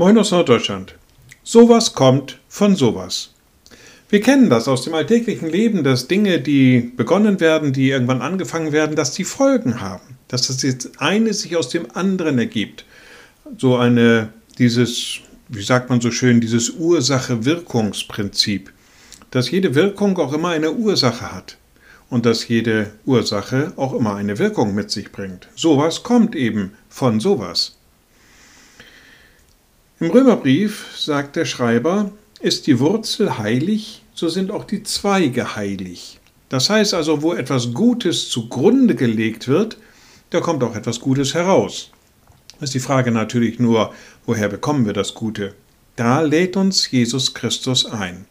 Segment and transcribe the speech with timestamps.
[0.00, 0.94] Moin aus Norddeutschland.
[1.42, 3.30] Sowas kommt von sowas.
[4.08, 8.70] Wir kennen das aus dem alltäglichen Leben, dass Dinge, die begonnen werden, die irgendwann angefangen
[8.70, 10.16] werden, dass die Folgen haben.
[10.28, 12.84] Dass das jetzt eine sich aus dem anderen ergibt.
[13.56, 15.16] So eine, dieses,
[15.48, 18.70] wie sagt man so schön, dieses Ursache-Wirkungsprinzip.
[19.32, 21.56] Dass jede Wirkung auch immer eine Ursache hat.
[22.08, 25.48] Und dass jede Ursache auch immer eine Wirkung mit sich bringt.
[25.56, 27.77] Sowas kommt eben von sowas.
[30.00, 36.20] Im Römerbrief sagt der Schreiber, ist die Wurzel heilig, so sind auch die Zweige heilig.
[36.48, 39.76] Das heißt also, wo etwas Gutes zugrunde gelegt wird,
[40.30, 41.90] da kommt auch etwas Gutes heraus.
[42.60, 43.92] ist die Frage natürlich nur,
[44.24, 45.54] woher bekommen wir das Gute?
[45.96, 48.26] Da lädt uns Jesus Christus ein.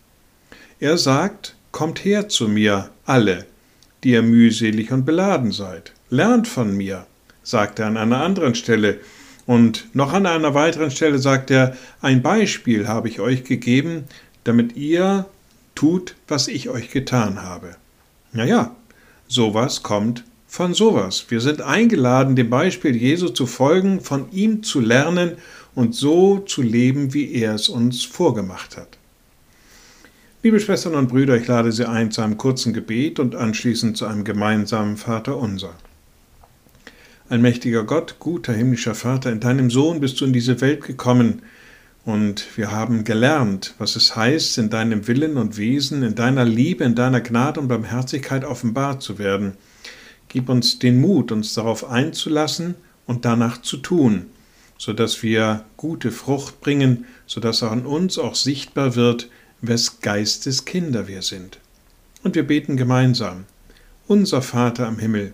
[0.79, 3.45] Er sagt, Kommt her zu mir, alle,
[4.03, 5.93] die ihr mühselig und beladen seid.
[6.09, 7.05] Lernt von mir,
[7.43, 8.99] sagt er an einer anderen Stelle,
[9.47, 14.03] und noch an einer weiteren Stelle sagt er, ein Beispiel habe ich euch gegeben,
[14.43, 15.25] damit ihr
[15.73, 17.77] tut, was ich euch getan habe.
[18.33, 18.75] Naja,
[19.27, 21.25] sowas kommt von sowas.
[21.29, 25.37] Wir sind eingeladen, dem Beispiel Jesu zu folgen, von ihm zu lernen
[25.75, 28.97] und so zu leben, wie er es uns vorgemacht hat.
[30.43, 34.05] Liebe Schwestern und Brüder, ich lade Sie ein zu einem kurzen Gebet und anschließend zu
[34.05, 35.73] einem gemeinsamen Vater unser.
[37.29, 41.41] Allmächtiger Gott, guter himmlischer Vater, in deinem Sohn bist du in diese Welt gekommen
[42.05, 46.85] und wir haben gelernt, was es heißt, in deinem Willen und Wesen, in deiner Liebe,
[46.85, 49.57] in deiner Gnade und Barmherzigkeit offenbart zu werden.
[50.29, 54.27] Gib uns den Mut, uns darauf einzulassen und danach zu tun,
[54.77, 59.27] so dass wir gute Frucht bringen, so dass an uns auch sichtbar wird,
[59.59, 61.59] wes Geistes Kinder wir sind.
[62.23, 63.43] Und wir beten gemeinsam.
[64.07, 65.33] Unser Vater am Himmel,